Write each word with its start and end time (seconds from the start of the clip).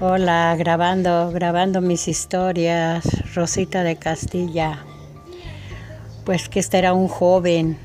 Hola, 0.00 0.54
grabando, 0.56 1.32
grabando 1.32 1.80
mis 1.80 2.06
historias, 2.06 3.02
Rosita 3.34 3.82
de 3.82 3.96
Castilla. 3.96 4.84
Pues 6.24 6.48
que 6.48 6.60
este 6.60 6.78
era 6.78 6.92
un 6.92 7.08
joven, 7.08 7.76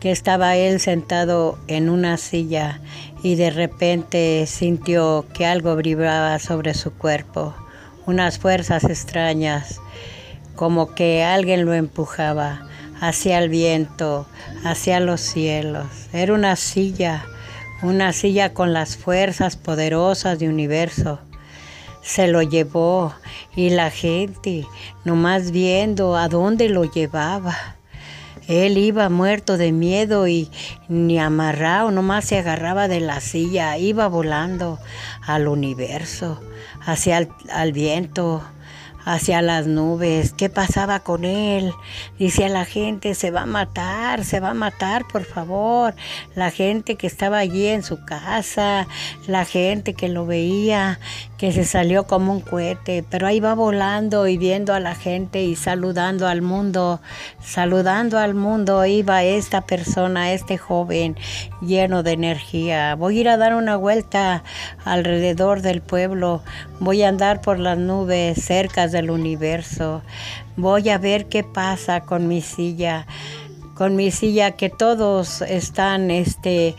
que 0.00 0.10
estaba 0.10 0.56
él 0.56 0.80
sentado 0.80 1.56
en 1.68 1.90
una 1.90 2.16
silla 2.16 2.80
y 3.22 3.36
de 3.36 3.50
repente 3.50 4.46
sintió 4.48 5.26
que 5.32 5.46
algo 5.46 5.76
brillaba 5.76 6.40
sobre 6.40 6.74
su 6.74 6.92
cuerpo, 6.92 7.54
unas 8.06 8.40
fuerzas 8.40 8.82
extrañas, 8.82 9.80
como 10.56 10.92
que 10.96 11.22
alguien 11.22 11.66
lo 11.66 11.72
empujaba 11.72 12.66
hacia 13.00 13.38
el 13.38 13.48
viento, 13.48 14.26
hacia 14.64 14.98
los 14.98 15.20
cielos. 15.20 15.86
Era 16.12 16.34
una 16.34 16.56
silla, 16.56 17.24
una 17.80 18.12
silla 18.12 18.54
con 18.54 18.72
las 18.72 18.96
fuerzas 18.96 19.54
poderosas 19.54 20.40
del 20.40 20.48
universo 20.48 21.20
se 22.02 22.28
lo 22.28 22.42
llevó 22.42 23.12
y 23.54 23.70
la 23.70 23.90
gente, 23.90 24.66
nomás 25.04 25.50
viendo 25.50 26.16
a 26.16 26.28
dónde 26.28 26.68
lo 26.68 26.84
llevaba. 26.84 27.56
Él 28.48 28.78
iba 28.78 29.10
muerto 29.10 29.58
de 29.58 29.72
miedo 29.72 30.26
y 30.26 30.50
ni 30.88 31.18
amarrado, 31.18 31.90
nomás 31.90 32.24
se 32.24 32.38
agarraba 32.38 32.88
de 32.88 33.00
la 33.00 33.20
silla, 33.20 33.76
iba 33.76 34.08
volando 34.08 34.78
al 35.26 35.48
universo, 35.48 36.40
hacia 36.80 37.18
el 37.18 37.72
viento, 37.72 38.42
hacia 39.08 39.40
las 39.40 39.66
nubes. 39.66 40.34
¿Qué 40.36 40.50
pasaba 40.50 41.00
con 41.00 41.24
él? 41.24 41.72
Dice 42.18 42.50
la 42.50 42.66
gente, 42.66 43.14
se 43.14 43.30
va 43.30 43.42
a 43.42 43.46
matar, 43.46 44.22
se 44.22 44.38
va 44.38 44.50
a 44.50 44.54
matar, 44.54 45.06
por 45.10 45.24
favor. 45.24 45.94
La 46.34 46.50
gente 46.50 46.96
que 46.96 47.06
estaba 47.06 47.38
allí 47.38 47.68
en 47.68 47.82
su 47.82 48.04
casa, 48.04 48.86
la 49.26 49.46
gente 49.46 49.94
que 49.94 50.10
lo 50.10 50.26
veía, 50.26 51.00
que 51.38 51.52
se 51.52 51.64
salió 51.64 52.04
como 52.04 52.32
un 52.32 52.40
cohete, 52.40 53.02
pero 53.08 53.26
ahí 53.26 53.40
va 53.40 53.54
volando 53.54 54.26
y 54.26 54.36
viendo 54.36 54.74
a 54.74 54.80
la 54.80 54.94
gente 54.94 55.42
y 55.42 55.56
saludando 55.56 56.26
al 56.26 56.42
mundo, 56.42 57.00
saludando 57.40 58.18
al 58.18 58.34
mundo, 58.34 58.84
iba 58.84 59.22
esta 59.22 59.62
persona, 59.62 60.32
este 60.32 60.58
joven 60.58 61.16
lleno 61.62 62.02
de 62.02 62.12
energía. 62.12 62.94
Voy 62.96 63.16
a 63.16 63.20
ir 63.20 63.28
a 63.30 63.36
dar 63.38 63.54
una 63.54 63.76
vuelta 63.76 64.42
alrededor 64.84 65.62
del 65.62 65.80
pueblo, 65.80 66.42
voy 66.80 67.04
a 67.04 67.08
andar 67.08 67.40
por 67.40 67.58
las 67.58 67.78
nubes 67.78 68.44
cerca 68.44 68.86
del 68.98 69.10
universo, 69.10 70.02
voy 70.56 70.90
a 70.90 70.98
ver 70.98 71.26
qué 71.26 71.44
pasa 71.44 72.00
con 72.00 72.28
mi 72.28 72.42
silla 72.42 73.06
con 73.78 73.94
mi 73.94 74.10
silla 74.10 74.50
que 74.50 74.70
todos 74.70 75.40
están 75.42 76.10
este 76.10 76.74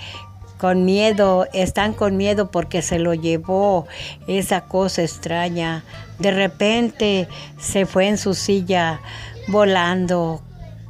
con 0.58 0.84
miedo, 0.84 1.48
están 1.54 1.94
con 1.94 2.18
miedo 2.18 2.52
porque 2.52 2.82
se 2.82 3.00
lo 3.00 3.14
llevó 3.14 3.88
esa 4.28 4.66
cosa 4.66 5.04
extraña. 5.04 5.86
De 6.20 6.32
repente 6.32 7.30
se 7.58 7.86
fue 7.86 8.10
en 8.10 8.18
su 8.18 8.34
silla 8.34 9.00
volando, 9.48 10.42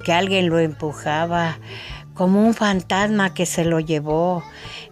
que 0.03 0.11
alguien 0.11 0.49
lo 0.49 0.57
empujaba, 0.57 1.59
como 2.15 2.43
un 2.43 2.55
fantasma 2.55 3.35
que 3.35 3.45
se 3.45 3.63
lo 3.63 3.79
llevó. 3.79 4.43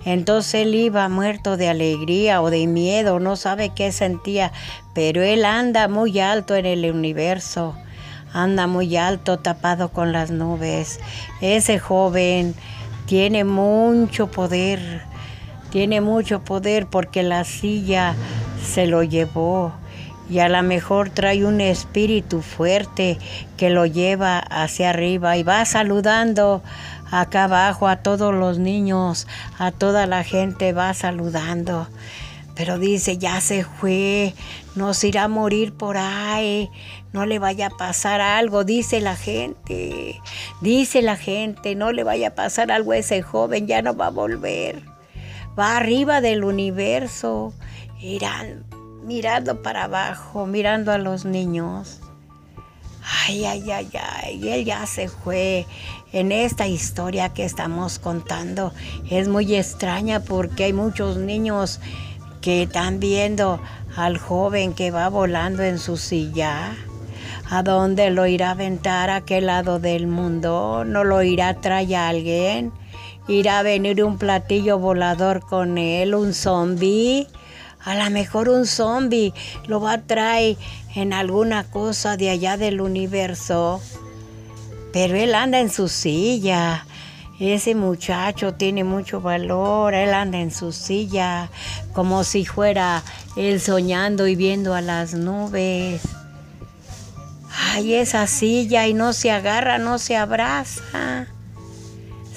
Entonces 0.08 0.61
él 0.61 0.73
iba 0.73 1.09
muerto 1.09 1.58
de 1.58 1.67
alegría 1.67 2.41
o 2.41 2.50
de 2.50 2.66
miedo, 2.66 3.19
no 3.19 3.36
sabe 3.36 3.72
qué 3.75 3.91
sentía, 3.91 4.53
pero 4.94 5.22
él 5.22 5.44
anda 5.44 5.89
muy 5.89 6.22
alto 6.22 6.55
en 6.55 6.66
el 6.66 6.89
universo, 6.89 7.75
anda 8.31 8.67
muy 8.67 8.95
alto 8.95 9.38
tapado 9.39 9.89
con 9.89 10.14
las 10.14 10.31
nubes. 10.31 11.02
Ese 11.41 11.77
joven 11.77 12.55
tiene 13.05 13.44
mucho 13.44 14.27
poder, 14.27 15.02
tiene 15.72 15.99
mucho 15.99 16.39
poder 16.39 16.88
porque 16.88 17.21
la 17.21 17.44
silla 17.44 18.16
se 18.64 18.88
lo 18.88 19.03
llevó 19.03 19.73
y 20.30 20.39
a 20.39 20.48
lo 20.48 20.64
mejor 20.64 21.09
trae 21.09 21.45
un 21.45 21.59
espíritu 21.59 22.42
fuerte 22.42 23.17
que 23.58 23.70
lo 23.70 23.86
lleva 23.86 24.39
hacia 24.39 24.89
arriba 24.89 25.36
y 25.36 25.43
va 25.43 25.65
saludando 25.65 26.61
acá 27.12 27.45
abajo 27.45 27.88
a 27.88 27.98
todos 27.98 28.34
los 28.34 28.60
niños, 28.60 29.28
a 29.58 29.72
toda 29.72 30.08
la 30.08 30.23
gente 30.23 30.73
va 30.73 30.94
saludando. 30.94 31.88
Pero 32.56 32.80
dice, 32.80 33.18
ya 33.18 33.40
se 33.40 33.64
fue, 33.64 34.34
nos 34.76 35.04
irá 35.04 35.26
a 35.26 35.28
morir 35.28 35.73
por 35.73 35.95
ahí, 35.98 36.72
no 37.14 37.26
le 37.26 37.38
vaya 37.38 37.68
a 37.68 37.78
pasar 37.78 38.20
algo, 38.20 38.64
dice 38.64 39.00
la 39.00 39.16
gente, 39.16 40.20
dice 40.62 41.04
la 41.04 41.18
gente, 41.18 41.76
no 41.76 41.92
le 41.92 42.04
vaya 42.04 42.30
a 42.30 42.36
pasar 42.36 42.72
algo 42.72 42.94
a 42.94 42.98
ese 42.98 43.22
joven, 43.22 43.68
ya 43.68 43.82
no 43.84 43.95
va 43.95 44.08
a 44.08 44.12
volver. 44.12 44.82
Va 45.58 45.78
arriba 45.78 46.20
del 46.20 46.44
universo, 46.44 47.54
irán 48.00 48.66
mirando 49.04 49.62
para 49.62 49.86
abajo, 49.86 50.45
mirando 50.45 50.92
a 50.92 50.98
los 50.98 51.26
niños. 51.26 52.02
Ay, 53.10 53.45
ay, 53.45 53.72
ay, 53.72 53.90
ay, 53.94 54.50
él 54.50 54.66
ya 54.66 54.86
se 54.86 55.08
fue. 55.08 55.66
En 56.12 56.32
esta 56.32 56.68
historia 56.68 57.30
que 57.30 57.45
estamos 57.45 58.00
contando 58.00 58.73
es 59.10 59.28
muy 59.28 59.56
extraña 59.56 60.22
porque 60.22 60.66
hay 60.66 60.73
muchos 60.73 61.18
niños 61.18 61.80
que 62.42 62.64
están 62.64 63.00
viendo 63.00 63.60
al 63.95 64.18
joven 64.18 64.73
que 64.73 64.92
va 64.92 65.10
volando 65.10 65.64
en 65.64 65.80
su 65.80 65.98
silla. 65.98 66.76
¿A 67.50 67.64
dónde 67.64 68.10
lo 68.10 68.26
irá 68.26 68.50
a 68.50 68.52
aventar 68.52 69.10
a 69.10 69.22
qué 69.22 69.39
lado 69.42 69.80
del 69.80 70.08
mundo? 70.08 70.84
¿No 70.86 71.04
lo 71.04 71.24
irá 71.24 71.50
a 71.50 71.62
traer 71.62 71.95
alguien? 71.95 72.74
¿Irá 73.28 73.60
a 73.60 73.64
venir 73.64 74.04
un 74.04 74.18
platillo 74.18 74.80
volador 74.80 75.42
con 75.42 75.78
él, 75.78 76.14
un 76.14 76.34
zombie? 76.34 77.28
A 77.87 77.95
lo 77.95 78.09
mejor 78.09 78.49
un 78.49 78.67
zombie 78.67 79.33
lo 79.67 79.80
va 79.80 79.93
a 79.93 80.02
traer 80.02 80.58
en 80.93 81.14
alguna 81.14 81.64
cosa 81.64 82.17
de 82.17 82.30
allá 82.30 82.58
del 82.58 82.81
universo. 82.81 83.80
Pero 84.92 85.15
él 85.15 85.33
anda 85.33 85.59
en 85.59 85.70
su 85.70 85.87
silla 85.87 86.86
ese 87.39 87.76
muchacho 87.76 88.55
tiene 88.55 88.83
mucho 88.83 89.21
valor, 89.21 89.93
él 89.93 90.11
anda 90.15 90.39
en 90.39 90.49
su 90.49 90.71
silla 90.71 91.49
como 91.93 92.23
si 92.23 92.45
fuera 92.45 93.03
él 93.36 93.61
soñando 93.61 94.27
y 94.27 94.36
viendo 94.36 94.73
a 94.73 94.81
las 94.81 95.14
nubes. 95.14 96.02
Ay, 97.71 97.93
esa 97.93 98.26
silla 98.26 98.87
y 98.87 98.95
no 98.95 99.14
se 99.14 99.30
agarra, 99.30 99.77
no 99.77 99.99
se 99.99 100.17
abraza. 100.17 101.27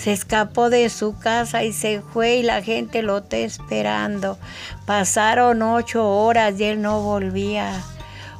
Se 0.02 0.12
escapó 0.12 0.70
de 0.70 0.88
su 0.88 1.18
casa 1.18 1.62
y 1.62 1.74
se 1.74 2.00
fue 2.00 2.36
y 2.36 2.42
la 2.42 2.62
gente 2.62 3.02
lo 3.02 3.18
está 3.18 3.36
esperando. 3.36 4.38
Pasaron 4.86 5.60
ocho 5.60 6.08
horas 6.08 6.58
y 6.58 6.64
él 6.64 6.80
no 6.80 7.02
volvía. 7.02 7.82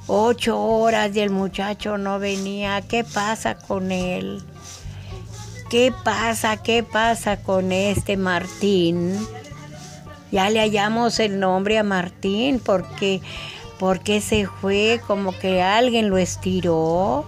Ocho 0.07 0.59
horas 0.59 1.15
y 1.15 1.21
el 1.21 1.29
muchacho 1.29 1.99
no 1.99 2.19
venía. 2.19 2.81
¿Qué 2.81 3.05
pasa 3.05 3.57
con 3.57 3.93
él? 3.93 4.43
¿Qué 5.69 5.93
pasa? 6.03 6.57
¿Qué 6.57 6.83
pasa 6.83 7.43
con 7.43 7.73
este 7.73 8.17
Martín? 8.17 9.19
Ya 10.33 10.49
le 10.49 10.61
hallamos 10.61 11.21
el 11.21 11.41
nombre 11.41 11.77
a 11.77 11.83
Martín 11.83 12.59
porque, 12.59 13.21
porque 13.79 14.23
se 14.23 14.47
fue 14.47 15.03
como 15.07 15.39
que 15.39 15.61
alguien 15.61 16.09
lo 16.09 16.17
estiró. 16.17 17.27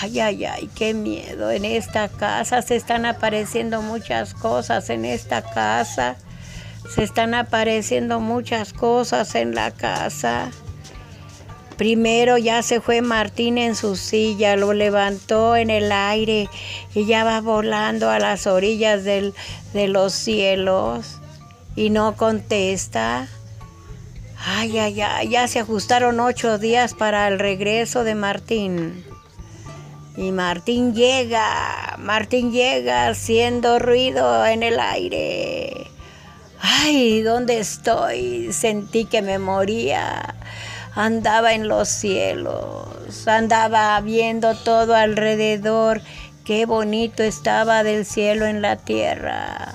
Ay, 0.00 0.20
ay, 0.20 0.44
ay, 0.44 0.70
qué 0.74 0.94
miedo. 0.94 1.50
En 1.50 1.64
esta 1.64 2.08
casa 2.08 2.62
se 2.62 2.76
están 2.76 3.06
apareciendo 3.06 3.82
muchas 3.82 4.34
cosas 4.34 4.90
en 4.90 5.04
esta 5.04 5.42
casa. 5.42 6.16
Se 6.94 7.02
están 7.02 7.34
apareciendo 7.34 8.20
muchas 8.20 8.72
cosas 8.72 9.34
en 9.34 9.54
la 9.54 9.70
casa. 9.70 10.50
Primero 11.76 12.38
ya 12.38 12.62
se 12.62 12.80
fue 12.80 13.00
Martín 13.00 13.58
en 13.58 13.74
su 13.74 13.96
silla, 13.96 14.56
lo 14.56 14.72
levantó 14.72 15.56
en 15.56 15.70
el 15.70 15.90
aire 15.90 16.48
y 16.94 17.06
ya 17.06 17.24
va 17.24 17.40
volando 17.40 18.10
a 18.10 18.18
las 18.18 18.46
orillas 18.46 19.04
de 19.04 19.32
los 19.88 20.12
cielos 20.12 21.18
y 21.74 21.90
no 21.90 22.14
contesta. 22.16 23.26
Ay, 24.44 24.78
ay, 24.78 25.00
ay, 25.00 25.28
ya 25.28 25.48
se 25.48 25.60
ajustaron 25.60 26.20
ocho 26.20 26.58
días 26.58 26.94
para 26.94 27.26
el 27.28 27.38
regreso 27.38 28.04
de 28.04 28.14
Martín. 28.14 29.11
Y 30.16 30.32
Martín 30.32 30.94
llega, 30.94 31.96
Martín 31.98 32.52
llega 32.52 33.08
haciendo 33.08 33.78
ruido 33.78 34.46
en 34.46 34.62
el 34.62 34.78
aire. 34.78 35.86
Ay, 36.60 37.22
¿dónde 37.22 37.58
estoy? 37.58 38.52
Sentí 38.52 39.04
que 39.04 39.22
me 39.22 39.38
moría 39.38 40.34
andaba 40.94 41.54
en 41.54 41.68
los 41.68 41.88
cielos, 41.88 43.26
andaba 43.26 43.98
viendo 44.00 44.54
todo 44.54 44.94
alrededor, 44.94 46.02
qué 46.44 46.66
bonito 46.66 47.22
estaba 47.22 47.82
del 47.82 48.04
cielo 48.04 48.46
en 48.46 48.60
la 48.62 48.76
tierra. 48.76 49.74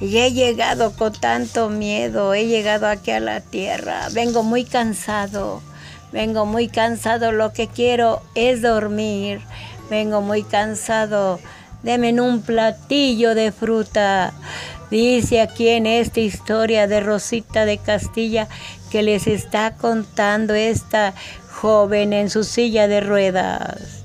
Y 0.00 0.18
he 0.18 0.32
llegado 0.32 0.96
con 0.96 1.12
tanto 1.12 1.68
miedo, 1.68 2.34
he 2.34 2.46
llegado 2.46 2.88
aquí 2.88 3.10
a 3.10 3.20
la 3.20 3.40
tierra, 3.40 4.08
vengo 4.12 4.42
muy 4.42 4.64
cansado, 4.64 5.62
vengo 6.12 6.46
muy 6.46 6.68
cansado, 6.68 7.32
lo 7.32 7.52
que 7.52 7.68
quiero 7.68 8.22
es 8.34 8.62
dormir, 8.62 9.40
vengo 9.90 10.20
muy 10.20 10.42
cansado, 10.42 11.40
denme 11.82 12.20
un 12.20 12.42
platillo 12.42 13.34
de 13.34 13.52
fruta, 13.52 14.32
Dice 14.92 15.40
aquí 15.40 15.70
en 15.70 15.86
esta 15.86 16.20
historia 16.20 16.86
de 16.86 17.00
Rosita 17.00 17.64
de 17.64 17.78
Castilla 17.78 18.46
que 18.90 19.02
les 19.02 19.26
está 19.26 19.74
contando 19.74 20.52
esta 20.52 21.14
joven 21.50 22.12
en 22.12 22.28
su 22.28 22.44
silla 22.44 22.88
de 22.88 23.00
ruedas, 23.00 24.04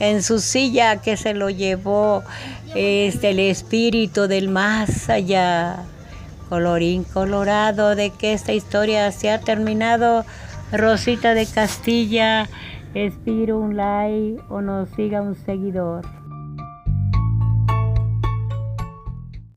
en 0.00 0.24
su 0.24 0.40
silla 0.40 0.96
que 0.96 1.16
se 1.16 1.34
lo 1.34 1.50
llevó 1.50 2.24
este, 2.74 3.30
el 3.30 3.38
espíritu 3.38 4.26
del 4.26 4.48
más 4.48 5.08
allá. 5.08 5.84
Colorín 6.48 7.04
colorado 7.04 7.94
de 7.94 8.10
que 8.10 8.32
esta 8.32 8.52
historia 8.52 9.12
se 9.12 9.30
ha 9.30 9.38
terminado. 9.40 10.24
Rosita 10.72 11.34
de 11.34 11.46
Castilla, 11.46 12.48
espiro 12.94 13.58
un 13.58 13.76
like 13.76 14.42
o 14.48 14.60
nos 14.60 14.88
siga 14.90 15.22
un 15.22 15.34
seguidor. 15.34 16.04